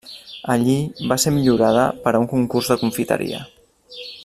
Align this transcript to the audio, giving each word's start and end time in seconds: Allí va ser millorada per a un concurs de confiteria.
Allí 0.53 0.77
va 1.11 1.17
ser 1.23 1.33
millorada 1.35 1.85
per 2.07 2.15
a 2.15 2.23
un 2.23 2.27
concurs 2.33 2.73
de 2.73 2.79
confiteria. 2.85 3.45